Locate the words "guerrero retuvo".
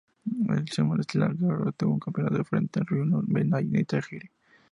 1.37-1.93